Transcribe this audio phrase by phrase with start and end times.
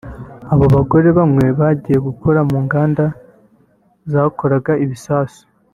[0.53, 3.05] Aba bagore bamwe bagiye gukora mu nganda
[4.11, 5.41] zakoraga ibisasu